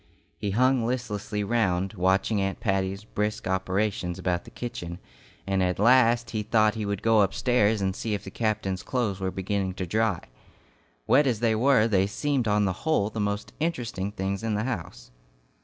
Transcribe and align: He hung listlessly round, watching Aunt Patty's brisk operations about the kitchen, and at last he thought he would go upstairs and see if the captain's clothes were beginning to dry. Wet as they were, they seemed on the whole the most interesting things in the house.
He 0.35 0.49
hung 0.49 0.83
listlessly 0.83 1.43
round, 1.43 1.93
watching 1.93 2.41
Aunt 2.41 2.59
Patty's 2.59 3.03
brisk 3.03 3.45
operations 3.45 4.17
about 4.17 4.45
the 4.45 4.49
kitchen, 4.49 4.97
and 5.45 5.61
at 5.61 5.77
last 5.77 6.31
he 6.31 6.41
thought 6.41 6.73
he 6.73 6.87
would 6.87 7.03
go 7.03 7.21
upstairs 7.21 7.81
and 7.83 7.95
see 7.95 8.15
if 8.15 8.23
the 8.23 8.31
captain's 8.31 8.81
clothes 8.81 9.19
were 9.19 9.29
beginning 9.29 9.75
to 9.75 9.85
dry. 9.85 10.21
Wet 11.05 11.27
as 11.27 11.39
they 11.39 11.53
were, 11.53 11.87
they 11.87 12.07
seemed 12.07 12.47
on 12.47 12.65
the 12.65 12.73
whole 12.81 13.11
the 13.11 13.19
most 13.19 13.53
interesting 13.59 14.11
things 14.11 14.41
in 14.41 14.55
the 14.55 14.63
house. 14.63 15.11